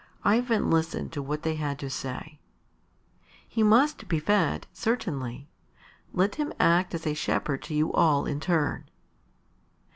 [0.23, 2.39] Ivan listened to what they had to say.
[3.47, 5.47] "He must be fed, certainly.
[6.11, 8.89] Let him act as a shepherd to you all in turn."